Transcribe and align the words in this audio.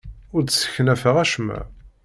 Ur 0.35 0.41
d-sseknafeɣ 0.43 1.15
acemma. 1.23 1.59